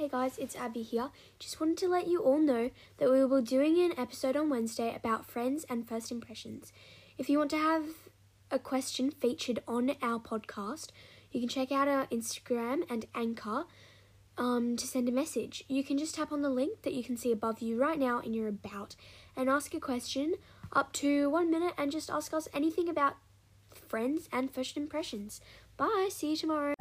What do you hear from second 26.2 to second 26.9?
you tomorrow.